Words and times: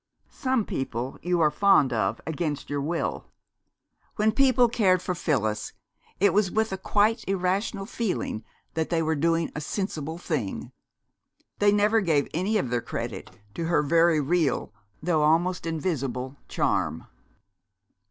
Some 0.31 0.65
people 0.65 1.19
you 1.21 1.41
are 1.41 1.51
fond 1.51 1.93
of 1.93 2.19
against 2.25 2.71
your 2.71 2.81
will. 2.81 3.27
When 4.15 4.31
people 4.31 4.67
cared 4.67 4.99
for 4.99 5.13
Phyllis 5.13 5.73
it 6.19 6.33
was 6.33 6.49
with 6.49 6.71
a 6.73 6.77
quite 6.79 7.23
irrational 7.27 7.85
feeling 7.85 8.43
that 8.73 8.89
they 8.89 9.03
were 9.03 9.13
doing 9.13 9.51
a 9.55 9.61
sensible 9.61 10.17
thing. 10.17 10.71
They 11.59 11.71
never 11.71 12.01
gave 12.01 12.27
any 12.33 12.57
of 12.57 12.71
the 12.71 12.81
credit 12.81 13.29
to 13.53 13.65
her 13.65 13.83
very 13.83 14.19
real, 14.19 14.73
though 15.03 15.21
almost 15.21 15.67
invisible, 15.67 16.35
charm. 16.47 17.05